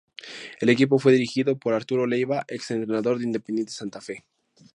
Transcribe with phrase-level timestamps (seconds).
[0.59, 4.25] El equipo fue dirigido por Arturo Leyva, ex-entrenador de Independiente Santa Fe.